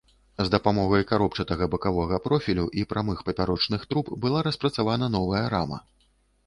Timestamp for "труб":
3.93-4.11